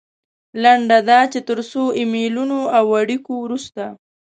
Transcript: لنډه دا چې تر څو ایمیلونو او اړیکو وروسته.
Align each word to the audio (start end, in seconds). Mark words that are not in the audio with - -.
لنډه 0.63 0.99
دا 1.09 1.19
چې 1.31 1.39
تر 1.49 1.59
څو 1.71 1.83
ایمیلونو 1.99 2.59
او 2.77 2.85
اړیکو 3.01 3.33
وروسته. 3.39 3.83